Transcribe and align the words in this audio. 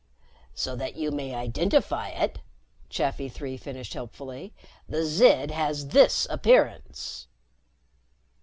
"So 0.55 0.75
that 0.77 0.95
you 0.95 1.11
may 1.11 1.35
identify 1.35 2.09
it," 2.09 2.39
Chafi 2.89 3.29
Three 3.31 3.55
finished 3.55 3.93
helpfully, 3.93 4.51
"the 4.89 5.05
Zid 5.05 5.51
has 5.51 5.89
this 5.89 6.25
appearance." 6.31 7.27